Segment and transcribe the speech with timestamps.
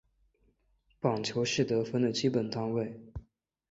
[0.99, 2.99] 板球是得分的基本单位。